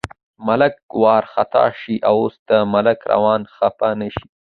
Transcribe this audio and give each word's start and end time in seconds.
ملک 0.47 0.75
وارخطا 1.03 1.65
شي، 1.79 1.95
اوس 2.11 2.33
دا 2.47 2.57
ملک 2.73 2.99
رانه 3.11 3.47
خپه 3.55 3.89
نه 3.99 4.07
شي. 4.15 4.25